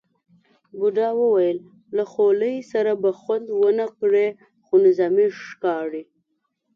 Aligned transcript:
بوډا 0.77 1.09
وویل 1.21 1.57
له 1.95 2.03
خولۍ 2.11 2.55
سره 2.71 2.91
به 3.01 3.09
خوند 3.19 3.47
ونه 3.61 3.85
کړي، 3.99 4.27
خو 4.65 4.73
نظامي 4.85 5.27
ښکاري. 5.45 6.03